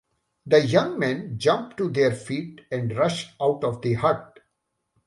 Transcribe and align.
The 0.47 0.65
young 0.65 0.97
men 0.97 1.37
jump 1.37 1.77
to 1.77 1.87
their 1.87 2.09
feet 2.09 2.61
and 2.71 2.97
rush 2.97 3.35
out 3.39 3.63
of 3.63 3.83
the 3.83 3.93
hut. 3.93 4.39